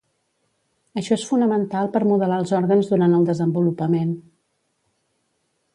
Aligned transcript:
Això 1.01 1.17
és 1.17 1.25
fonamental 1.31 1.91
per 1.97 2.01
modelar 2.13 2.41
els 2.45 2.55
òrgans 2.61 2.91
durant 2.95 3.15
el 3.19 3.29
desenvolupament. 3.31 4.17